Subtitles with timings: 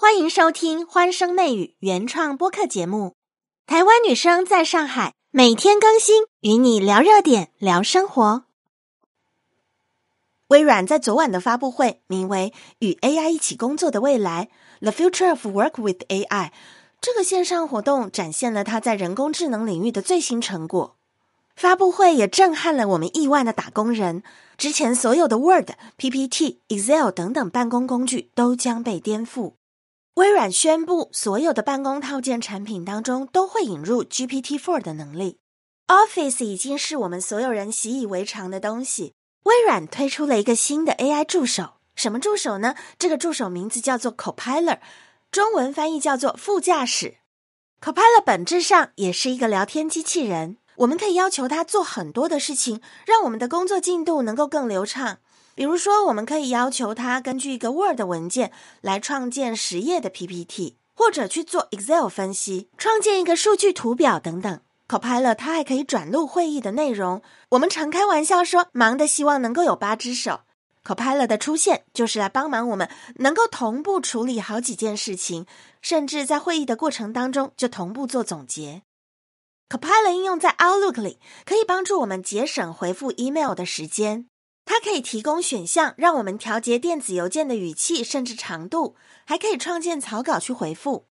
[0.00, 3.16] 欢迎收听《欢声媚语》原创播客节目。
[3.66, 8.44] 台湾女生在上海，每天更新，与你聊热点，聊生活。
[10.46, 14.48] 微软在昨晚的发布会，名为“与 AI 一起工作的未来
[14.80, 16.50] ”（The Future of Work with AI）
[17.02, 20.96] 这个线上活动，展现了它在人工智能领域的最新成果。
[21.54, 24.22] 发布会也震撼了我们亿万的打工人。
[24.56, 29.52] 之前所有的 Word、PPT、Excel 等等办公工具都将被颠覆。
[30.20, 35.38] 微软宣布，所有的办公套件产品当中都会引入 GPT-4 的能力。
[35.86, 39.14] Office 已经是我们所有人习以为常的东西。
[39.44, 42.74] 微软推出了一个新的 AI 助手，什么助手呢？
[42.98, 44.80] 这个助手名字叫做 Copilot，
[45.32, 47.16] 中文翻译叫做副驾驶。
[47.80, 55.20] Copilot 本质上也是一个聊天机器人，我们可以要求它做很多的事情，让我们的工作进度能够更流畅。
[55.60, 64.58] 比如说，我们可以要求它根据一个 Word 文件来创建十页的 PPT，或者去做 Excel 分析，创建一个数据图表等等。
[64.88, 67.20] Copilot 它还可以转录会议的内容。
[67.50, 70.40] 我们常开玩笑说，忙的希望能够有八只手。
[70.82, 75.44] Copilot 的出现就是来帮忙我们能够同步处理好几件事情，
[75.82, 78.80] 甚至在会议的过程当中就同步做总结。
[79.68, 84.29] Copilot 应用在 Outlook 里，可以帮助我们节省回复 email 的时间。
[84.70, 91.06] 它可以提供选项，让我们调节电子邮件的语气甚至长度，还可以创建草稿去回复。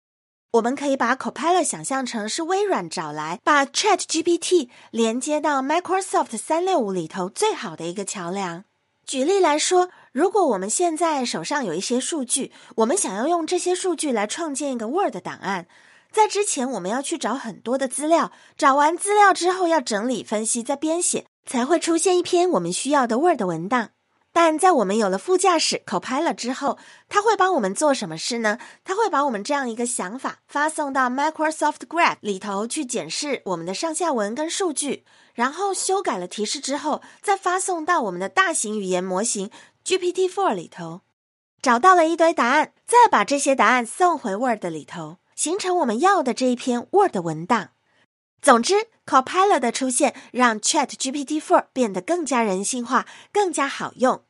[0.52, 8.62] 我们可以把 Copilot 想象成是微软找来把 Chat GPT 连接到 Microsoft 三六五里头最好的一个桥梁。
[9.04, 15.66] 举例来说，如果我们现在手上有一些数据，我们想要用这些数据来创建一个 Word 档案，
[16.12, 21.26] 在之前我们要去找很多的资料，找完资料之后要整理分析，再编写。
[21.48, 23.92] 才会出现一篇我们需要的 Word 文档。
[24.30, 28.58] 但在我们有了副驾驶 Copilot 之后，它会帮我们做什么事呢？
[28.84, 39.50] 它会把我们这样一个想法发送到 Microsoft Graph 里头去检视我们的上下文跟数据，然后修改了提示之后，再发送到我们的大型语言模型
[39.84, 41.00] GPT-4 里头，
[41.62, 47.70] 找到了一堆答案，再把这些答案送回 Word 里头，形成我们要的这一篇 Word 文档。
[48.40, 54.22] 总之，Copilot 的出现让 Chat GPT-4 变得更加人性化、更加好用。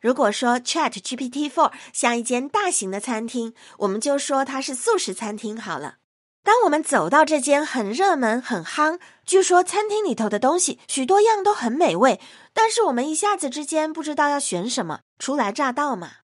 [0.00, 5.96] 如果说 Chat GPT-4 像一间大型的餐厅，我们就说它是素食餐厅好了。
[6.42, 12.20] 当我们走到这间很热门、很夯，据说餐厅里头的东西许多样都很美味，
[12.52, 16.23] 但是我们一下子之间不知道要选什么，初来乍到嘛。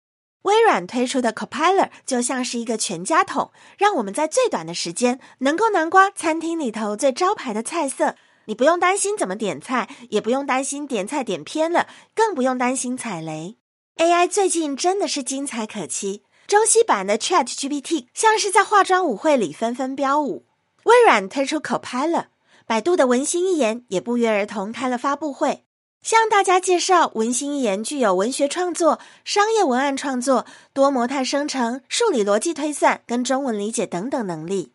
[0.43, 8.15] 微软推出的 Copilot 就像是一个全家桶，让我们在最短的时间能够南瓜餐厅里头最招牌的菜色。
[8.45, 13.55] 你不用担心怎么点菜，也不用担心点菜点偏了，更不用担心踩雷。
[13.97, 20.45] AI 最近真的是精彩可期，中西版的 Chat GPT 像是在化妆舞会里纷纷飙舞。
[20.83, 22.25] 微软推出 Copilot，
[22.65, 25.62] 百度的文心一言也不约而同开了发布会。
[26.03, 34.73] 向大家介绍，文心一言具有文学创作、商业文案创作、多模态生成、数理逻辑推算跟中文理解等等能力。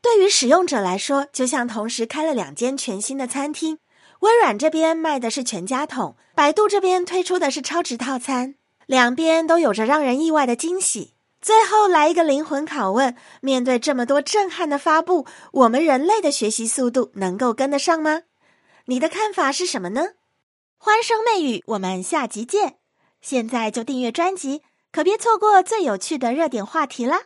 [0.00, 3.78] 对于使用者来说，就像同时开了两间全新的餐厅。
[4.20, 8.54] 微软这边卖的是全家桶，百度这边推出的是超值套餐，
[8.86, 11.12] 两边都有着让人意外的惊喜。
[11.42, 18.22] 最后来一个灵魂拷问：面对这么多震撼的发布，我们人类的学习速度能够跟得上吗？
[18.86, 20.08] 你的看法是什么呢？
[20.82, 22.78] 欢声媚语，我们下集见！
[23.20, 27.24] 现在就订阅专辑，可别错过最有趣的热点话题啦！